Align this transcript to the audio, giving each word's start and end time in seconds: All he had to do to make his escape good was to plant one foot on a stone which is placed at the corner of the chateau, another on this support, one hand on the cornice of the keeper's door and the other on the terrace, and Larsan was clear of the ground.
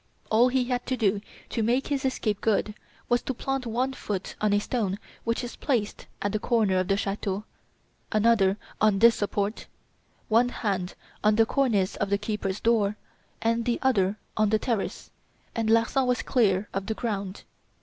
All 0.31 0.47
he 0.47 0.65
had 0.65 0.83
to 0.87 0.97
do 0.97 1.21
to 1.49 1.61
make 1.61 1.89
his 1.89 2.05
escape 2.05 2.41
good 2.41 2.73
was 3.07 3.21
to 3.21 3.35
plant 3.35 3.67
one 3.67 3.93
foot 3.93 4.33
on 4.41 4.51
a 4.51 4.57
stone 4.59 4.97
which 5.25 5.43
is 5.43 5.55
placed 5.55 6.07
at 6.23 6.31
the 6.31 6.39
corner 6.39 6.79
of 6.79 6.87
the 6.87 6.97
chateau, 6.97 7.43
another 8.11 8.57
on 8.81 8.97
this 8.97 9.13
support, 9.13 9.67
one 10.27 10.49
hand 10.49 10.95
on 11.23 11.35
the 11.35 11.45
cornice 11.45 11.97
of 11.97 12.09
the 12.09 12.17
keeper's 12.17 12.59
door 12.59 12.95
and 13.43 13.65
the 13.65 13.77
other 13.83 14.17
on 14.35 14.49
the 14.49 14.57
terrace, 14.57 15.11
and 15.53 15.69
Larsan 15.69 16.07
was 16.07 16.23
clear 16.23 16.67
of 16.73 16.87
the 16.87 16.95
ground. 16.95 17.43